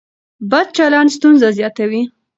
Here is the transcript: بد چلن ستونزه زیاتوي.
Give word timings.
بد 0.51 0.67
چلن 0.77 1.07
ستونزه 1.15 1.47
زیاتوي. 1.57 2.01